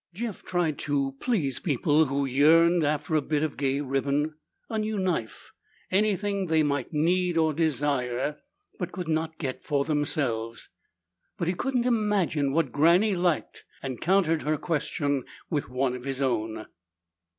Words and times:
Jeff 0.15 0.41
tried 0.41 0.79
to 0.79 1.15
please 1.19 1.59
people 1.59 2.05
who 2.05 2.25
yearned 2.25 2.83
after 2.83 3.13
a 3.13 3.21
bit 3.21 3.43
of 3.43 3.55
gay 3.55 3.79
ribbon, 3.81 4.33
a 4.67 4.79
new 4.79 4.97
knife, 4.97 5.51
anything 5.91 6.47
they 6.47 6.63
might 6.63 6.91
need 6.91 7.37
or 7.37 7.53
desire 7.53 8.37
but 8.79 8.91
could 8.91 9.07
not 9.07 9.37
get 9.37 9.63
for 9.63 9.85
themselves. 9.85 10.69
But 11.37 11.47
he 11.47 11.53
couldn't 11.53 11.85
imagine 11.85 12.51
what 12.51 12.71
Granny 12.71 13.13
lacked 13.15 13.63
and 13.83 14.01
countered 14.01 14.41
her 14.41 14.57
question 14.57 15.23
with 15.51 15.69
one 15.69 15.95
of 15.95 16.05
his 16.05 16.19
own. 16.19 16.65